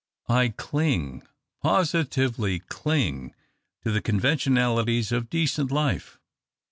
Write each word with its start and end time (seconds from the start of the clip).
I 0.29 0.49
cling, 0.49 1.21
positively 1.61 2.59
clino;, 2.61 3.33
to 3.83 3.91
the 3.91 4.01
conventionalities 4.01 5.11
of 5.11 5.29
decent 5.29 5.69
life. 5.71 6.19